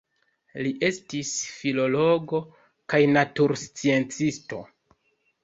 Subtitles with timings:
[0.67, 2.41] Li estis filologo
[2.95, 4.65] kaj natursciencisto.